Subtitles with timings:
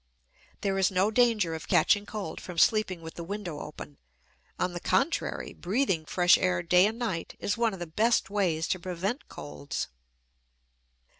[0.61, 3.99] There is no danger of catching cold from sleeping with the window open;
[4.57, 8.67] on the contrary, breathing fresh air day and night is one of the best ways
[8.69, 9.89] to prevent colds.